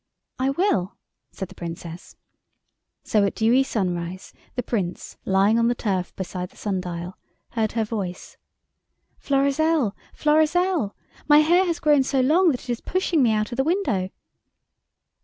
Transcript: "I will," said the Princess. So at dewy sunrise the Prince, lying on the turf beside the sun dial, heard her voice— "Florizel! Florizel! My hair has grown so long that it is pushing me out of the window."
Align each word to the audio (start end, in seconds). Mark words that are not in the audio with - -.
"I 0.39 0.49
will," 0.49 0.97
said 1.31 1.49
the 1.49 1.53
Princess. 1.53 2.15
So 3.03 3.23
at 3.23 3.35
dewy 3.35 3.61
sunrise 3.61 4.33
the 4.55 4.63
Prince, 4.63 5.15
lying 5.25 5.59
on 5.59 5.67
the 5.67 5.75
turf 5.75 6.15
beside 6.15 6.49
the 6.49 6.57
sun 6.57 6.81
dial, 6.81 7.19
heard 7.51 7.73
her 7.73 7.83
voice— 7.83 8.35
"Florizel! 9.19 9.95
Florizel! 10.15 10.95
My 11.27 11.41
hair 11.41 11.65
has 11.65 11.77
grown 11.79 12.01
so 12.01 12.19
long 12.19 12.49
that 12.49 12.63
it 12.63 12.69
is 12.71 12.81
pushing 12.81 13.21
me 13.21 13.31
out 13.31 13.51
of 13.51 13.57
the 13.57 13.63
window." 13.63 14.09